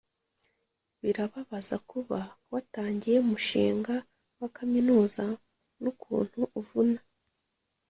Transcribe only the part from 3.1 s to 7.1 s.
umushinga wa kaminuza nukuntu uvuna